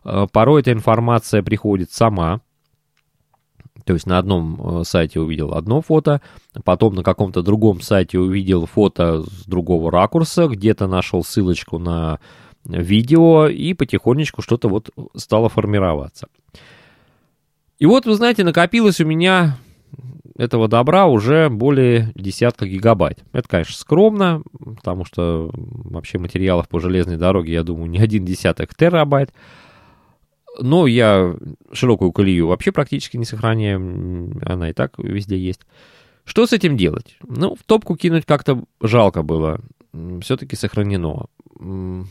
Э, 0.05 0.27
порой 0.33 0.63
эта 0.63 0.73
информация 0.73 1.43
приходит 1.43 1.93
сама, 1.93 2.41
то 3.85 3.93
есть 3.93 4.07
на 4.07 4.19
одном 4.19 4.81
э, 4.81 4.85
сайте 4.85 5.21
увидел 5.21 5.55
одно 5.55 5.81
фото, 5.81 6.21
потом 6.65 6.95
на 6.95 7.03
каком-то 7.03 7.43
другом 7.43 7.81
сайте 7.81 8.19
увидел 8.19 8.67
фото 8.67 9.23
с 9.23 9.45
другого 9.47 9.91
ракурса, 9.91 10.49
где-то 10.49 10.87
нашел 10.87 11.23
ссылочку 11.23 11.79
на 11.79 12.19
видео, 12.65 13.47
и 13.47 13.75
потихонечку 13.75 14.43
что-то 14.43 14.69
вот 14.69 14.91
стало 15.17 15.49
формироваться. 15.49 16.29
И 17.79 17.87
вот, 17.87 18.07
вы 18.07 18.15
знаете, 18.15 18.45
накопилось 18.45 19.01
у 19.01 19.05
меня 19.05 19.59
этого 20.37 20.69
добра 20.69 21.07
уже 21.07 21.49
более 21.49 22.13
десятка 22.15 22.67
гигабайт. 22.67 23.19
Это, 23.33 23.49
конечно, 23.49 23.75
скромно, 23.75 24.43
потому 24.77 25.05
что 25.05 25.51
вообще 25.55 26.19
материалов 26.19 26.69
по 26.69 26.81
железной 26.81 27.17
дороге, 27.17 27.53
я 27.53 27.63
думаю, 27.63 27.91
не 27.91 27.99
один 27.99 28.25
десяток 28.25 28.75
терабайт. 28.75 29.33
Но 30.61 30.87
я 30.87 31.35
широкую 31.73 32.13
колею 32.13 32.47
вообще 32.47 32.73
практически 32.73 33.17
не 33.17 33.25
сохраняю, 33.25 34.33
она 34.45 34.71
и 34.71 34.73
так 34.73 34.99
везде 34.99 35.37
есть. 35.37 35.61
Что 36.25 36.47
с 36.47 36.53
этим 36.53 36.77
делать? 36.77 37.17
Ну, 37.27 37.55
в 37.55 37.63
топку 37.65 37.97
кинуть 37.97 38.25
как-то 38.25 38.65
жалко 38.81 39.23
было. 39.23 39.61
Все-таки 40.21 40.57
сохранено. 40.57 41.27
В 41.55 42.07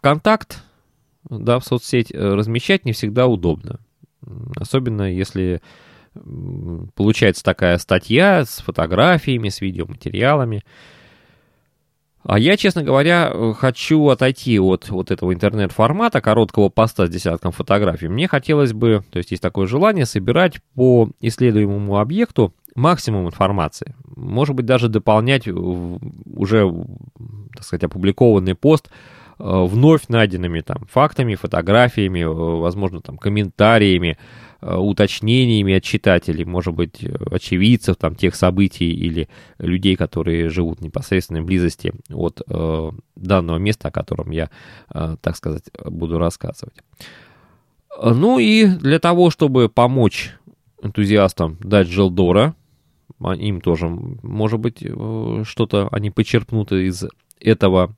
контакт, 0.00 0.62
да, 1.28 1.58
в 1.58 1.64
соцсеть 1.64 2.12
э, 2.12 2.18
размещать 2.18 2.84
не 2.84 2.92
всегда 2.92 3.26
удобно. 3.26 3.80
Особенно 4.56 5.10
если 5.10 5.62
получается 6.94 7.44
такая 7.44 7.78
статья 7.78 8.44
с 8.44 8.58
фотографиями, 8.58 9.48
с 9.48 9.60
видеоматериалами. 9.60 10.62
А 12.28 12.38
я, 12.38 12.58
честно 12.58 12.82
говоря, 12.82 13.32
хочу 13.54 14.06
отойти 14.08 14.60
от 14.60 14.90
вот 14.90 15.10
этого 15.10 15.32
интернет-формата, 15.32 16.20
короткого 16.20 16.68
поста 16.68 17.06
с 17.06 17.10
десятком 17.10 17.52
фотографий. 17.52 18.08
Мне 18.08 18.28
хотелось 18.28 18.74
бы, 18.74 19.02
то 19.10 19.16
есть 19.16 19.30
есть 19.30 19.42
такое 19.42 19.66
желание, 19.66 20.04
собирать 20.04 20.60
по 20.74 21.08
исследуемому 21.22 21.98
объекту 21.98 22.52
максимум 22.74 23.28
информации. 23.28 23.94
Может 24.14 24.54
быть, 24.54 24.66
даже 24.66 24.90
дополнять 24.90 25.48
уже, 25.48 26.70
так 27.54 27.64
сказать, 27.64 27.84
опубликованный 27.84 28.54
пост 28.54 28.90
э, 29.38 29.42
вновь 29.42 30.08
найденными 30.08 30.60
там 30.60 30.82
фактами, 30.92 31.34
фотографиями, 31.34 32.20
э, 32.20 32.26
возможно, 32.26 33.00
там 33.00 33.16
комментариями, 33.16 34.18
Э, 34.18 34.47
уточнениями 34.60 35.74
от 35.74 35.84
читателей, 35.84 36.44
может 36.44 36.74
быть, 36.74 37.04
очевидцев 37.30 37.96
там, 37.96 38.16
тех 38.16 38.34
событий 38.34 38.90
или 38.90 39.28
людей, 39.58 39.94
которые 39.94 40.48
живут 40.48 40.80
в 40.80 40.82
непосредственной 40.82 41.42
близости 41.42 41.92
от 42.10 42.42
э, 42.48 42.90
данного 43.14 43.58
места, 43.58 43.88
о 43.88 43.92
котором 43.92 44.30
я, 44.30 44.50
э, 44.92 45.16
так 45.20 45.36
сказать, 45.36 45.64
буду 45.84 46.18
рассказывать. 46.18 46.74
Ну 48.02 48.38
и 48.38 48.66
для 48.66 48.98
того, 48.98 49.30
чтобы 49.30 49.68
помочь 49.68 50.34
энтузиастам 50.82 51.56
дать 51.60 51.88
Желдора, 51.88 52.54
а 53.20 53.34
им 53.34 53.60
тоже, 53.60 53.88
может 53.88 54.58
быть, 54.58 54.78
э, 54.82 55.42
что-то 55.44 55.88
они 55.92 56.10
почерпнут 56.10 56.72
из 56.72 57.04
этого, 57.40 57.94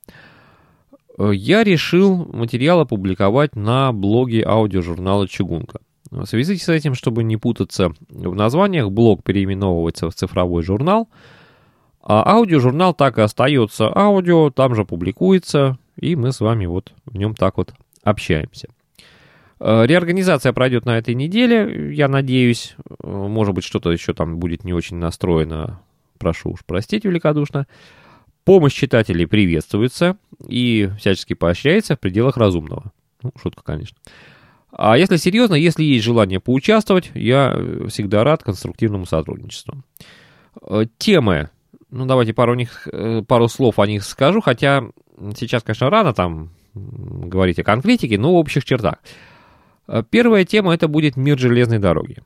я 1.17 1.63
решил 1.63 2.25
материал 2.31 2.79
опубликовать 2.79 3.55
на 3.55 3.91
блоге 3.91 4.43
аудиожурнала 4.45 5.27
«Чугунка». 5.27 5.79
В 6.11 6.25
связи 6.25 6.57
с 6.57 6.67
этим, 6.67 6.93
чтобы 6.93 7.23
не 7.23 7.37
путаться 7.37 7.93
в 8.09 8.35
названиях, 8.35 8.91
блог 8.91 9.23
переименовывается 9.23 10.09
в 10.09 10.13
цифровой 10.13 10.61
журнал, 10.61 11.07
а 12.03 12.33
аудиожурнал 12.33 12.93
так 12.93 13.17
и 13.17 13.21
остается 13.21 13.89
аудио, 13.95 14.49
там 14.49 14.75
же 14.75 14.83
публикуется, 14.83 15.77
и 15.95 16.17
мы 16.17 16.33
с 16.33 16.41
вами 16.41 16.65
вот 16.65 16.93
в 17.05 17.17
нем 17.17 17.33
так 17.33 17.57
вот 17.57 17.73
общаемся. 18.03 18.67
Э, 19.61 19.85
реорганизация 19.85 20.51
пройдет 20.51 20.85
на 20.85 20.97
этой 20.97 21.15
неделе, 21.15 21.93
я 21.93 22.07
надеюсь. 22.07 22.75
Э, 23.03 23.07
может 23.07 23.53
быть, 23.53 23.63
что-то 23.63 23.91
еще 23.91 24.13
там 24.13 24.37
будет 24.37 24.63
не 24.65 24.73
очень 24.73 24.97
настроено. 24.97 25.79
Прошу 26.17 26.51
уж 26.51 26.65
простить 26.65 27.05
великодушно. 27.05 27.67
Помощь 28.43 28.73
читателей 28.73 29.27
приветствуется 29.27 30.17
и 30.47 30.89
всячески 30.99 31.35
поощряется 31.35 31.95
в 31.95 31.99
пределах 31.99 32.37
разумного. 32.37 32.91
Ну, 33.21 33.31
шутка, 33.41 33.63
конечно. 33.63 33.97
А 34.71 34.97
если 34.97 35.17
серьезно, 35.17 35.55
если 35.55 35.83
есть 35.83 36.03
желание 36.05 36.39
поучаствовать, 36.39 37.11
я 37.13 37.53
э, 37.53 37.87
всегда 37.89 38.23
рад 38.23 38.43
конструктивному 38.43 39.05
сотрудничеству. 39.05 39.83
Э, 40.61 40.85
темы. 40.97 41.49
Ну, 41.89 42.05
давайте 42.05 42.33
пару, 42.33 42.55
них, 42.55 42.87
э, 42.91 43.21
пару 43.27 43.49
слов 43.49 43.79
о 43.79 43.87
них 43.87 44.03
скажу, 44.03 44.39
хотя 44.39 44.85
сейчас, 45.35 45.63
конечно, 45.63 45.89
рано 45.89 46.13
там 46.13 46.51
говорить 46.73 47.59
о 47.59 47.63
конкретике, 47.63 48.17
но 48.17 48.31
в 48.31 48.37
общих 48.37 48.63
чертах. 48.63 48.95
Первая 50.09 50.45
тема 50.45 50.73
это 50.73 50.87
будет 50.87 51.17
мир 51.17 51.37
железной 51.37 51.79
дороги. 51.79 52.19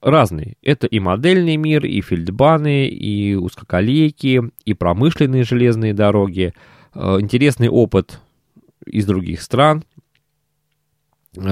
Разный. 0.00 0.56
Это 0.62 0.86
и 0.86 1.00
модельный 1.00 1.56
мир, 1.56 1.84
и 1.84 2.00
фельдбаны, 2.00 2.86
и 2.86 3.34
узкоколейки, 3.34 4.40
и 4.64 4.74
промышленные 4.74 5.42
железные 5.42 5.94
дороги. 5.94 6.54
Интересный 6.94 7.68
опыт 7.68 8.20
из 8.86 9.04
других 9.04 9.42
стран– 9.42 9.82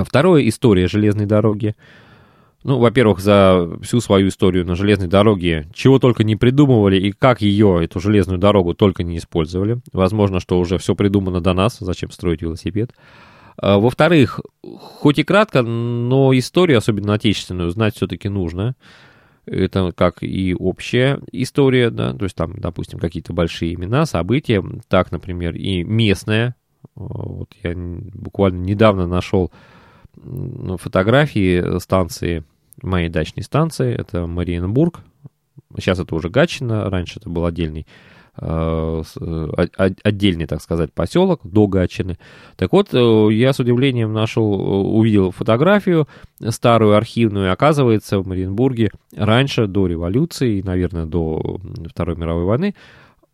Второе– 0.05 0.49
история 0.49 0.89
железной 0.89 1.27
дороги. 1.27 1.75
ну, 2.65 2.79
во-первых, 2.79 3.19
за 3.19 3.69
всю 3.83 4.01
свою 4.01 4.29
историю 4.29 4.65
на 4.65 4.77
железной 4.77 5.09
дороге, 5.09 5.67
чего 5.75 5.99
только 5.99 6.23
не 6.23 6.37
придумывали 6.37 6.97
и 6.97 7.13
как 7.13 7.43
ее, 7.43 7.81
эту 7.83 8.01
железную 8.01 8.39
дорогу, 8.39 8.75
только 8.75 9.03
не 9.03 9.19
использовали. 9.19 9.81
Возможно, 9.93 10.39
что 10.41 10.59
уже 10.59 10.79
все 10.79 10.95
придумано 10.95 11.41
до 11.41 11.55
нас, 11.55 11.79
зачем 11.81 12.11
строить 12.11 12.43
велосипед. 12.43 12.93
А, 13.57 13.79
во-вторых, 13.79 14.41
хоть 14.63 15.19
и 15.19 15.25
кратко, 15.25 15.63
но 15.63 16.37
историю, 16.37 16.79
особенно 16.79 17.15
отечественную, 17.15 17.71
знать 17.71 17.97
все-таки 17.97 18.29
нужно. 18.29 18.77
Это 19.45 19.91
как 19.91 20.23
и 20.23 20.55
общая 20.57 21.19
история, 21.33 21.91
да, 21.91 22.15
то 22.15 22.25
есть 22.25 22.37
там, 22.37 22.55
допустим, 22.61 23.01
какие-то 23.01 23.33
большие 23.33 23.75
имена, 23.75 24.07
события, 24.07 24.63
так, 24.87 25.11
например, 25.11 25.57
и 25.57 25.83
местная. 25.83 26.55
Вот 26.95 27.51
я 27.65 27.73
буквально 27.75 28.63
недавно 28.63 29.09
нашел 29.09 29.51
фотографии 30.79 31.79
станции 31.79 32.45
моей 32.81 33.09
дачной 33.09 33.43
станции. 33.43 33.95
Это 33.95 34.27
Мариенбург. 34.27 35.01
Сейчас 35.77 35.99
это 35.99 36.15
уже 36.15 36.29
Гатчина, 36.29 36.89
раньше 36.91 37.19
это 37.19 37.29
был 37.29 37.47
отдельный 37.47 37.87
э, 38.41 39.03
отдельный, 39.77 40.47
так 40.47 40.63
сказать, 40.63 40.93
поселок 40.93 41.41
до 41.45 41.67
Гатчины. 41.67 42.19
Так 42.57 42.73
вот, 42.73 42.89
э, 42.93 43.29
я 43.33 43.53
с 43.53 43.61
удивлением 43.61 44.13
нашел, 44.13 44.55
э, 44.55 44.89
увидел 44.89 45.31
фотографию 45.31 46.09
старую 46.49 46.97
архивную. 46.97 47.53
Оказывается, 47.53 48.19
в 48.19 48.27
Мариенбурге 48.27 48.91
раньше, 49.15 49.67
до 49.67 49.87
революции, 49.87 50.63
наверное, 50.63 51.07
до 51.07 51.61
Второй 51.89 52.17
мировой 52.17 52.45
войны, 52.45 52.75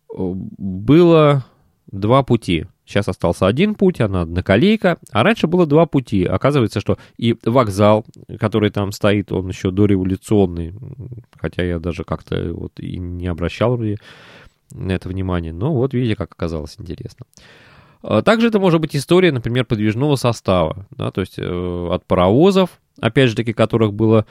было 0.09 1.45
два 1.91 2.23
пути– 2.23 2.65
Сейчас 2.89 3.07
остался 3.07 3.45
один 3.45 3.75
путь, 3.75 4.01
она 4.01 4.23
одноколейка, 4.23 4.97
а 5.11 5.21
раньше 5.21 5.45
было 5.45 5.67
два 5.67 5.85
пути. 5.85 6.25
Оказывается, 6.25 6.79
что 6.79 6.97
и 7.17 7.35
вокзал, 7.45 8.03
который 8.39 8.71
там 8.71 8.91
стоит, 8.91 9.31
он 9.31 9.47
еще 9.47 9.69
дореволюционный, 9.69 10.73
хотя 11.39 11.63
я 11.63 11.77
даже 11.77 12.03
как-то 12.03 12.51
вот 12.51 12.79
и 12.79 12.97
не 12.97 13.27
обращал 13.27 13.77
на 13.77 14.91
это 14.91 15.07
внимание. 15.07 15.53
Но 15.53 15.71
вот 15.71 15.93
видите, 15.93 16.15
как 16.15 16.31
оказалось 16.31 16.77
интересно. 16.79 17.27
А 18.01 18.23
также 18.23 18.47
это 18.47 18.59
может 18.59 18.81
быть 18.81 18.95
история, 18.95 19.31
например, 19.31 19.65
подвижного 19.65 20.15
состава, 20.15 20.87
да, 20.89 21.11
то 21.11 21.21
есть 21.21 21.37
э, 21.37 21.87
от 21.91 22.05
паровозов, 22.05 22.81
опять 22.99 23.29
же 23.29 23.35
таки, 23.35 23.53
которых 23.53 23.93
было 23.93 24.25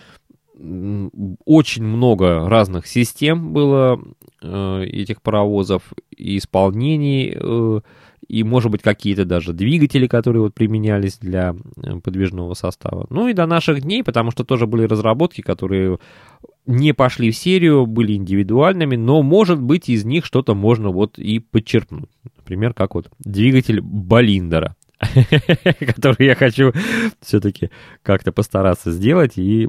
очень 1.44 1.84
много 1.84 2.48
разных 2.48 2.88
систем 2.88 3.52
было 3.52 4.00
э, 4.42 4.84
этих 4.84 5.22
паровозов 5.22 5.82
и 6.10 6.38
исполнений 6.38 7.32
э, 7.36 7.80
и, 8.28 8.42
может 8.42 8.70
быть, 8.70 8.82
какие-то 8.82 9.24
даже 9.24 9.52
двигатели, 9.54 10.06
которые 10.06 10.42
вот 10.42 10.54
применялись 10.54 11.18
для 11.18 11.56
э, 11.76 11.98
подвижного 12.00 12.54
состава. 12.54 13.06
Ну 13.08 13.28
и 13.28 13.32
до 13.32 13.46
наших 13.46 13.80
дней, 13.80 14.04
потому 14.04 14.30
что 14.30 14.44
тоже 14.44 14.66
были 14.66 14.84
разработки, 14.84 15.40
которые 15.40 15.98
не 16.66 16.92
пошли 16.92 17.30
в 17.30 17.36
серию, 17.36 17.86
были 17.86 18.12
индивидуальными, 18.12 18.96
но, 18.96 19.22
может 19.22 19.60
быть, 19.60 19.88
из 19.88 20.04
них 20.04 20.26
что-то 20.26 20.54
можно 20.54 20.90
вот 20.90 21.18
и 21.18 21.38
подчеркнуть. 21.38 22.10
Например, 22.36 22.74
как 22.74 22.94
вот 22.94 23.10
двигатель 23.18 23.80
Болиндера, 23.80 24.76
который 25.80 26.26
я 26.26 26.34
хочу 26.34 26.72
все-таки 27.22 27.70
как-то 28.02 28.32
постараться 28.32 28.92
сделать 28.92 29.38
и 29.38 29.68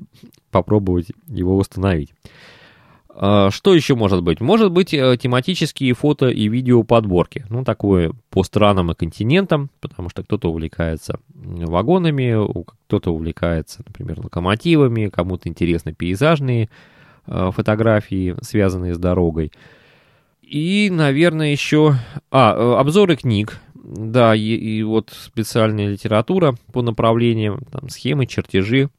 попробовать 0.52 1.08
его 1.28 1.58
установить. 1.58 2.14
А, 3.22 3.52
что 3.52 3.74
еще 3.74 3.96
может 3.96 4.24
быть? 4.24 4.40
Может 4.40 4.72
быть 4.72 4.94
э, 4.94 5.18
тематические 5.22 5.94
фото 5.94 6.30
и 6.30 6.48
видео 6.48 6.84
подборки. 6.84 7.46
Ну, 7.50 7.66
такое 7.66 8.14
по 8.30 8.44
странам 8.44 8.92
и 8.92 8.96
континентам, 8.96 9.70
потому 9.82 10.08
что 10.10 10.24
кто-то 10.24 10.50
увлекается 10.50 11.20
вагонами, 11.34 12.38
кто-то 12.86 13.12
увлекается, 13.14 13.84
например, 13.86 14.22
локомотивами, 14.22 15.10
кому-то 15.10 15.50
интересны 15.50 15.94
пейзажные 15.94 16.70
э, 17.28 17.52
фотографии, 17.54 18.38
связанные 18.42 18.96
с 18.96 18.98
дорогой. 18.98 19.52
И, 20.42 20.90
наверное, 20.90 21.52
еще... 21.52 21.96
А, 22.32 22.56
э, 22.56 22.80
обзоры 22.80 23.18
книг. 23.18 23.60
Да, 23.74 24.34
и, 24.34 24.56
и 24.56 24.82
вот 24.84 25.10
специальная 25.10 25.90
литература 25.90 26.56
по 26.72 26.82
направлениям, 26.82 27.66
там, 27.70 27.90
схемы, 27.90 28.28
чертежи, 28.28 28.90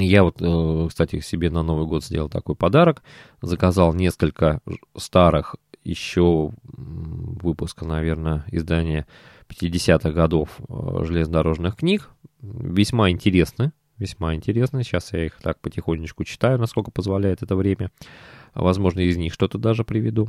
я 0.00 0.24
вот, 0.24 0.36
э, 0.40 0.86
кстати, 0.88 1.20
себе 1.20 1.50
на 1.50 1.62
Новый 1.62 1.86
год 1.86 2.04
сделал 2.04 2.28
такой 2.28 2.54
подарок. 2.54 3.02
Заказал 3.42 3.94
несколько 3.94 4.60
старых 4.96 5.56
еще 5.84 6.50
выпуска, 6.64 7.84
наверное, 7.84 8.44
издания 8.50 9.06
50-х 9.48 10.10
годов 10.10 10.48
э, 10.68 11.04
железнодорожных 11.04 11.76
книг. 11.76 12.10
Весьма 12.40 13.10
интересны, 13.10 13.72
весьма 13.98 14.34
интересны. 14.34 14.82
Сейчас 14.82 15.12
я 15.12 15.26
их 15.26 15.38
так 15.42 15.60
потихонечку 15.60 16.24
читаю, 16.24 16.58
насколько 16.58 16.90
позволяет 16.90 17.42
это 17.42 17.54
время. 17.54 17.90
Возможно, 18.54 19.00
из 19.00 19.16
них 19.16 19.32
что-то 19.32 19.58
даже 19.58 19.84
приведу. 19.84 20.28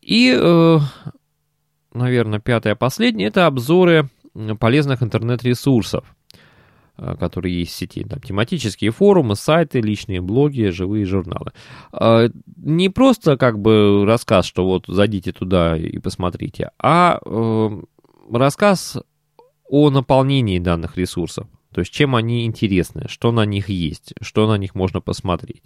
И, 0.00 0.36
э, 0.38 0.78
наверное, 1.94 2.40
пятое, 2.40 2.74
последнее, 2.74 3.28
это 3.28 3.46
обзоры 3.46 4.10
полезных 4.58 5.02
интернет-ресурсов. 5.02 6.04
Э, 6.98 7.16
которые 7.18 7.60
есть 7.60 7.72
в 7.72 7.76
сети. 7.76 8.04
Там 8.04 8.20
тематические 8.20 8.90
форумы, 8.90 9.34
сайты, 9.34 9.80
личные 9.80 10.20
блоги, 10.20 10.68
живые 10.68 11.06
журналы. 11.06 11.52
А, 11.90 12.28
не 12.56 12.90
просто 12.90 13.38
как 13.38 13.58
бы 13.58 14.04
рассказ, 14.04 14.44
что 14.44 14.66
вот 14.66 14.84
зайдите 14.88 15.32
туда 15.32 15.74
и 15.74 15.98
посмотрите, 15.98 16.70
а 16.78 17.18
э, 17.24 17.80
рассказ 18.30 18.98
о 19.70 19.88
наполнении 19.88 20.58
данных 20.58 20.98
ресурсов. 20.98 21.46
То 21.72 21.80
есть 21.80 21.90
чем 21.90 22.14
они 22.14 22.44
интересны, 22.44 23.04
что 23.08 23.32
на 23.32 23.46
них 23.46 23.70
есть, 23.70 24.12
что 24.20 24.46
на 24.46 24.58
них 24.58 24.74
можно 24.74 25.00
посмотреть. 25.00 25.62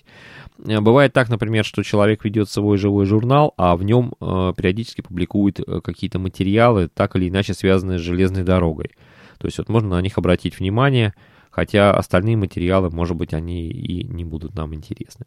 Э, 0.64 0.80
бывает 0.80 1.12
так, 1.12 1.28
например, 1.28 1.64
что 1.64 1.82
человек 1.82 2.24
ведет 2.24 2.48
свой 2.48 2.78
живой 2.78 3.04
журнал, 3.04 3.52
а 3.56 3.76
в 3.76 3.82
нем 3.82 4.14
э, 4.20 4.52
периодически 4.56 5.00
публикует 5.00 5.58
какие-то 5.82 6.20
материалы, 6.20 6.86
так 6.86 7.16
или 7.16 7.28
иначе 7.28 7.52
связанные 7.52 7.98
с 7.98 8.02
железной 8.02 8.44
дорогой. 8.44 8.92
То 9.38 9.46
есть 9.46 9.58
вот 9.58 9.68
можно 9.68 9.90
на 9.90 10.02
них 10.02 10.18
обратить 10.18 10.58
внимание, 10.58 11.14
хотя 11.50 11.92
остальные 11.92 12.36
материалы, 12.36 12.90
может 12.90 13.16
быть, 13.16 13.34
они 13.34 13.68
и 13.68 14.04
не 14.06 14.24
будут 14.24 14.54
нам 14.54 14.74
интересны. 14.74 15.26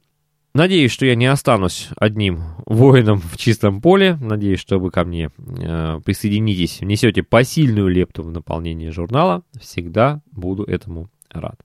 Надеюсь, 0.56 0.92
что 0.92 1.06
я 1.06 1.14
не 1.14 1.28
останусь 1.28 1.90
одним 1.96 2.42
воином 2.66 3.20
в 3.20 3.38
чистом 3.38 3.82
поле. 3.82 4.18
Надеюсь, 4.20 4.60
что 4.60 4.80
вы 4.80 4.90
ко 4.90 5.06
мне 5.06 5.30
э, 5.38 6.00
присоединитесь, 6.04 6.80
внесете 6.80 7.22
посильную 7.22 7.88
лепту 7.88 8.24
в 8.24 8.32
наполнение 8.32 8.92
журнала. 8.92 9.44
Всегда 9.60 10.22
буду 10.32 10.64
этому 10.64 11.10
рад. 11.30 11.60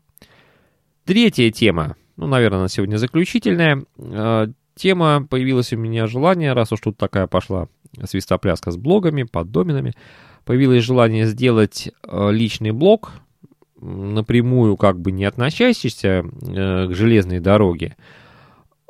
Третья 1.07 1.50
тема, 1.50 1.96
ну, 2.16 2.26
наверное, 2.26 2.61
на 2.61 2.68
сегодня 2.68 2.98
заключительная. 2.98 3.85
Э, 3.96 4.48
тема 4.74 5.26
появилась 5.28 5.72
у 5.72 5.78
меня 5.78 6.07
желание, 6.07 6.52
раз 6.52 6.72
уж 6.72 6.80
тут 6.80 6.98
такая 6.98 7.26
пошла 7.26 7.68
свистопляска 8.02 8.70
с 8.70 8.76
блогами, 8.76 9.22
под 9.22 9.50
доменами 9.50 9.94
появилось 10.44 10.85
желание 10.85 11.26
сделать 11.26 11.90
э, 12.02 12.33
личный 12.33 12.72
блог, 12.72 13.12
напрямую 13.80 14.76
как 14.76 15.00
бы 15.00 15.12
не 15.12 15.24
относящийся 15.24 16.24
э, 16.24 16.87
к 16.88 16.94
железной 16.94 17.40
дороге, 17.40 17.96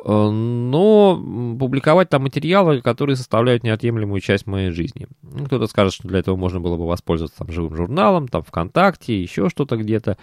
э, 0.04 0.28
но 0.30 1.16
публиковать 1.58 2.08
там 2.10 2.22
материалы, 2.22 2.80
которые 2.80 3.16
составляют 3.16 3.62
неотъемлемую 3.62 4.20
часть 4.20 4.46
моей 4.46 4.70
жизни. 4.70 5.06
Ну, 5.22 5.46
кто-то 5.46 5.66
скажет, 5.66 5.94
что 5.94 6.08
для 6.08 6.20
этого 6.20 6.36
можно 6.36 6.60
было 6.60 6.76
бы 6.76 6.86
воспользоваться 6.86 7.38
там 7.38 7.50
живым 7.50 7.74
журналом, 7.74 8.28
там 8.28 8.42
ВКонтакте, 8.42 9.20
еще 9.20 9.48
что-то 9.48 9.76
где-то. 9.76 10.16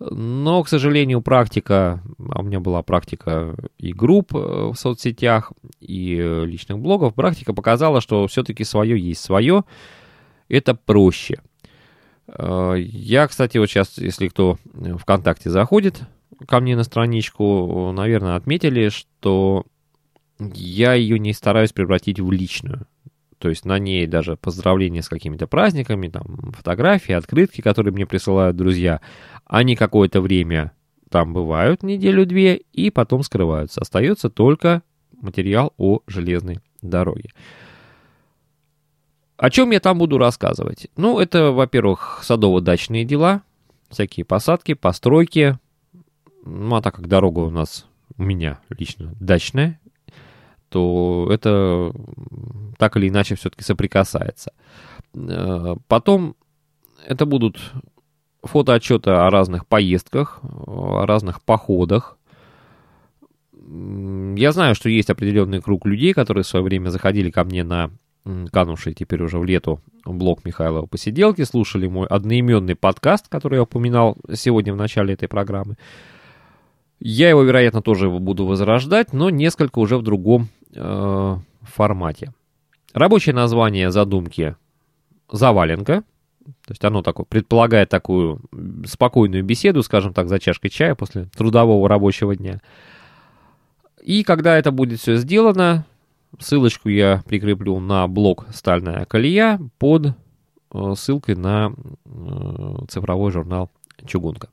Но, 0.00 0.62
к 0.64 0.68
сожалению, 0.68 1.22
практика, 1.22 2.02
а 2.18 2.40
у 2.40 2.42
меня 2.42 2.58
была 2.58 2.82
практика 2.82 3.54
и 3.78 3.92
групп 3.92 4.32
в 4.32 4.74
соцсетях, 4.74 5.52
и 5.80 6.16
личных 6.44 6.80
блогов, 6.80 7.14
практика 7.14 7.54
показала, 7.54 8.00
что 8.00 8.26
все-таки 8.26 8.64
свое 8.64 8.98
есть 8.98 9.22
свое, 9.22 9.62
это 10.48 10.74
проще. 10.74 11.40
Э, 12.26 12.74
я, 12.78 13.26
кстати, 13.28 13.58
вот 13.58 13.68
сейчас, 13.68 13.98
если 13.98 14.28
кто 14.28 14.58
ВКонтакте 14.98 15.50
заходит 15.50 16.02
ко 16.46 16.60
мне 16.60 16.76
на 16.76 16.84
страничку, 16.84 17.92
наверное, 17.92 18.36
отметили, 18.36 18.88
что 18.88 19.64
я 20.38 20.94
ее 20.94 21.18
не 21.18 21.32
стараюсь 21.32 21.72
превратить 21.72 22.20
в 22.20 22.30
личную. 22.30 22.86
То 23.38 23.48
есть 23.48 23.64
на 23.64 23.78
ней 23.78 24.06
даже 24.06 24.36
поздравления 24.36 25.02
с 25.02 25.08
какими-то 25.08 25.46
праздниками, 25.46 26.08
там 26.08 26.52
фотографии, 26.56 27.12
открытки, 27.12 27.60
которые 27.60 27.92
мне 27.92 28.06
присылают 28.06 28.56
друзья, 28.56 29.00
они 29.44 29.76
какое-то 29.76 30.20
время 30.20 30.72
там 31.10 31.32
бывают, 31.32 31.82
неделю-две, 31.82 32.56
и 32.56 32.90
потом 32.90 33.22
скрываются. 33.22 33.80
Остается 33.80 34.30
только 34.30 34.82
материал 35.20 35.72
о 35.76 36.00
железной 36.06 36.58
дороге. 36.82 37.30
О 39.36 39.50
чем 39.50 39.72
я 39.72 39.80
там 39.80 39.98
буду 39.98 40.18
рассказывать? 40.18 40.88
Ну, 40.96 41.18
это, 41.18 41.50
во-первых, 41.50 42.20
садово-дачные 42.22 43.04
дела, 43.04 43.42
всякие 43.88 44.24
посадки, 44.24 44.74
постройки. 44.74 45.58
Ну, 46.44 46.76
а 46.76 46.82
так 46.82 46.96
как 46.96 47.08
дорога 47.08 47.40
у 47.40 47.50
нас, 47.50 47.86
у 48.16 48.22
меня 48.22 48.60
лично 48.70 49.12
дачная, 49.18 49.80
то 50.68 51.28
это 51.30 51.92
так 52.78 52.96
или 52.96 53.08
иначе 53.08 53.34
все-таки 53.34 53.64
соприкасается. 53.64 54.52
Э, 55.14 55.76
потом 55.88 56.36
это 57.06 57.26
будут 57.26 57.58
фотоотчеты 58.42 59.10
о 59.10 59.30
разных 59.30 59.66
поездках, 59.66 60.40
о 60.42 61.06
разных 61.06 61.42
походах. 61.42 62.18
Я 63.66 64.52
знаю, 64.52 64.74
что 64.74 64.88
есть 64.88 65.10
определенный 65.10 65.60
круг 65.60 65.86
людей, 65.86 66.12
которые 66.12 66.44
в 66.44 66.46
свое 66.46 66.64
время 66.64 66.90
заходили 66.90 67.30
ко 67.30 67.44
мне 67.44 67.64
на 67.64 67.90
канувший 68.52 68.94
теперь 68.94 69.22
уже 69.22 69.38
в 69.38 69.44
лету 69.44 69.80
блог 70.04 70.44
Михайлова 70.44 70.86
посиделки, 70.86 71.42
слушали 71.42 71.86
мой 71.86 72.06
одноименный 72.06 72.74
подкаст, 72.74 73.28
который 73.28 73.56
я 73.56 73.62
упоминал 73.62 74.16
сегодня 74.32 74.72
в 74.72 74.76
начале 74.76 75.14
этой 75.14 75.28
программы. 75.28 75.76
Я 77.00 77.28
его, 77.28 77.42
вероятно, 77.42 77.82
тоже 77.82 78.08
буду 78.08 78.46
возрождать, 78.46 79.12
но 79.12 79.28
несколько 79.28 79.78
уже 79.78 79.98
в 79.98 80.02
другом 80.02 80.48
э, 80.74 81.36
формате. 81.62 82.32
Рабочее 82.94 83.34
название 83.34 83.90
задумки 83.90 84.56
«Заваленка». 85.30 86.02
То 86.44 86.70
есть 86.70 86.84
оно 86.84 87.02
такое, 87.02 87.26
предполагает 87.26 87.88
такую 87.88 88.40
спокойную 88.86 89.42
беседу, 89.42 89.82
скажем 89.82 90.12
так, 90.12 90.28
за 90.28 90.38
чашкой 90.38 90.68
чая 90.68 90.94
после 90.94 91.24
трудового 91.36 91.88
рабочего 91.88 92.36
дня. 92.36 92.60
И 94.02 94.22
когда 94.22 94.58
это 94.58 94.70
будет 94.70 95.00
все 95.00 95.16
сделано, 95.16 95.86
ссылочку 96.40 96.88
я 96.88 97.22
прикреплю 97.26 97.78
на 97.80 98.06
блог 98.08 98.46
«Стальная 98.52 99.04
колея» 99.04 99.60
под 99.78 100.06
э, 100.72 100.94
ссылкой 100.96 101.36
на 101.36 101.72
э, 102.04 102.84
цифровой 102.88 103.30
журнал 103.32 103.70
«Чугунка». 104.06 104.48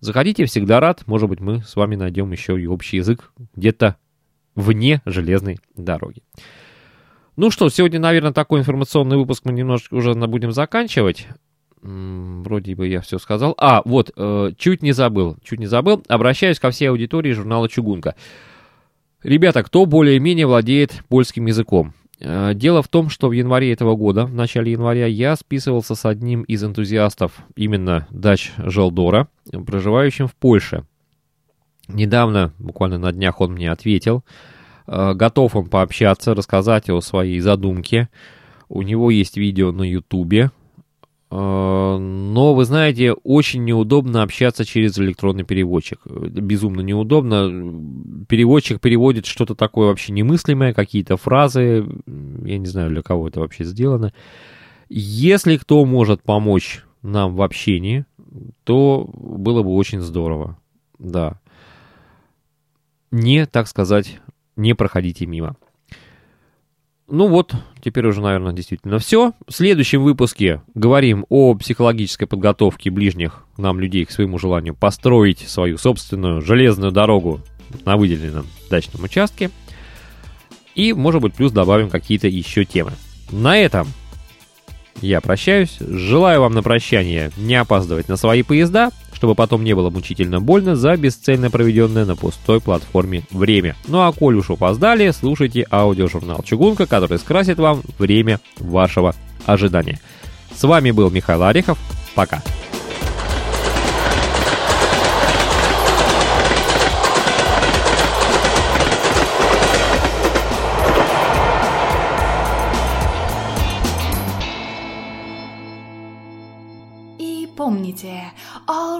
Заходите, 0.00 0.46
всегда 0.46 0.80
рад. 0.80 1.06
Может 1.06 1.28
быть, 1.28 1.40
мы 1.40 1.62
с 1.62 1.76
вами 1.76 1.94
найдем 1.94 2.32
еще 2.32 2.60
и 2.60 2.66
общий 2.66 2.96
язык 2.96 3.32
где-то 3.54 3.96
вне 4.54 5.02
железной 5.04 5.58
дороги. 5.76 6.22
Ну 7.36 7.50
что, 7.50 7.68
сегодня, 7.68 8.00
наверное, 8.00 8.32
такой 8.32 8.60
информационный 8.60 9.16
выпуск 9.16 9.44
мы 9.44 9.52
немножечко 9.52 9.94
уже 9.94 10.14
будем 10.14 10.52
заканчивать. 10.52 11.28
Вроде 11.82 12.74
бы 12.74 12.88
я 12.88 13.00
все 13.00 13.18
сказал. 13.18 13.54
А, 13.56 13.82
вот, 13.84 14.10
э, 14.14 14.52
чуть 14.58 14.82
не 14.82 14.92
забыл, 14.92 15.36
чуть 15.42 15.60
не 15.60 15.66
забыл. 15.66 16.02
Обращаюсь 16.08 16.58
ко 16.58 16.70
всей 16.70 16.90
аудитории 16.90 17.32
журнала 17.32 17.68
«Чугунка». 17.68 18.14
Ребята, 19.22 19.62
кто 19.62 19.84
более-менее 19.84 20.46
владеет 20.46 21.02
польским 21.08 21.46
языком? 21.46 21.92
Э, 22.20 22.52
дело 22.54 22.82
в 22.82 22.88
том, 22.88 23.10
что 23.10 23.28
в 23.28 23.32
январе 23.32 23.72
этого 23.72 23.94
года, 23.94 24.24
в 24.24 24.34
начале 24.34 24.72
января, 24.72 25.06
я 25.06 25.36
списывался 25.36 25.94
с 25.94 26.06
одним 26.06 26.42
из 26.42 26.64
энтузиастов 26.64 27.32
именно 27.54 28.06
дач 28.10 28.52
Желдора, 28.56 29.28
проживающим 29.50 30.26
в 30.26 30.34
Польше. 30.34 30.84
Недавно, 31.86 32.52
буквально 32.58 32.98
на 32.98 33.12
днях, 33.12 33.40
он 33.40 33.52
мне 33.52 33.70
ответил. 33.70 34.24
Э, 34.86 35.12
готов 35.12 35.54
он 35.54 35.66
пообщаться, 35.66 36.34
рассказать 36.34 36.88
о 36.88 37.02
своей 37.02 37.40
задумке. 37.40 38.08
У 38.70 38.80
него 38.80 39.10
есть 39.10 39.36
видео 39.36 39.70
на 39.70 39.82
Ютубе, 39.82 40.50
но, 41.30 42.54
вы 42.54 42.64
знаете, 42.64 43.12
очень 43.12 43.64
неудобно 43.64 44.22
общаться 44.22 44.64
через 44.64 44.98
электронный 44.98 45.44
переводчик. 45.44 46.00
Безумно 46.04 46.80
неудобно. 46.80 48.24
Переводчик 48.28 48.80
переводит 48.80 49.26
что-то 49.26 49.54
такое 49.54 49.88
вообще 49.88 50.12
немыслимое, 50.12 50.74
какие-то 50.74 51.16
фразы. 51.16 51.86
Я 52.44 52.58
не 52.58 52.66
знаю, 52.66 52.90
для 52.90 53.02
кого 53.02 53.28
это 53.28 53.40
вообще 53.40 53.64
сделано. 53.64 54.12
Если 54.88 55.56
кто 55.56 55.84
может 55.84 56.22
помочь 56.22 56.84
нам 57.02 57.36
в 57.36 57.42
общении, 57.42 58.06
то 58.64 59.08
было 59.14 59.62
бы 59.62 59.70
очень 59.70 60.00
здорово. 60.00 60.58
Да. 60.98 61.40
Не, 63.12 63.46
так 63.46 63.68
сказать, 63.68 64.20
не 64.56 64.74
проходите 64.74 65.26
мимо. 65.26 65.56
Ну 67.12 67.26
вот, 67.26 67.52
теперь 67.82 68.06
уже, 68.06 68.20
наверное, 68.20 68.52
действительно 68.52 69.00
все. 69.00 69.32
В 69.48 69.52
следующем 69.52 70.04
выпуске 70.04 70.62
говорим 70.74 71.26
о 71.28 71.56
психологической 71.56 72.28
подготовке 72.28 72.88
ближних 72.90 73.44
нам 73.56 73.80
людей 73.80 74.04
к 74.04 74.12
своему 74.12 74.38
желанию 74.38 74.76
построить 74.76 75.40
свою 75.40 75.76
собственную 75.76 76.40
железную 76.40 76.92
дорогу 76.92 77.40
на 77.84 77.96
выделенном 77.96 78.46
дачном 78.70 79.02
участке. 79.02 79.50
И, 80.76 80.92
может 80.92 81.20
быть, 81.20 81.34
плюс 81.34 81.50
добавим 81.50 81.90
какие-то 81.90 82.28
еще 82.28 82.64
темы. 82.64 82.92
На 83.32 83.58
этом 83.58 83.88
я 85.00 85.20
прощаюсь. 85.20 85.76
Желаю 85.80 86.40
вам 86.40 86.52
на 86.52 86.62
прощание 86.62 87.30
не 87.36 87.54
опаздывать 87.54 88.08
на 88.08 88.16
свои 88.16 88.42
поезда, 88.42 88.90
чтобы 89.12 89.34
потом 89.34 89.64
не 89.64 89.74
было 89.74 89.90
мучительно 89.90 90.40
больно 90.40 90.76
за 90.76 90.96
бесцельно 90.96 91.50
проведенное 91.50 92.04
на 92.04 92.16
пустой 92.16 92.60
платформе 92.60 93.24
время. 93.30 93.76
Ну 93.86 94.00
а 94.00 94.12
коль 94.12 94.36
уж 94.36 94.50
опоздали, 94.50 95.10
слушайте 95.10 95.66
аудиожурнал 95.70 96.42
«Чугунка», 96.42 96.86
который 96.86 97.18
скрасит 97.18 97.58
вам 97.58 97.82
время 97.98 98.40
вашего 98.58 99.14
ожидания. 99.46 100.00
С 100.54 100.62
вами 100.64 100.90
был 100.90 101.10
Михаил 101.10 101.42
Орехов. 101.42 101.78
Пока. 102.14 102.42
Помните, 102.42 102.79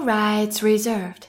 rights 0.01 0.63
reserved. 0.63 1.27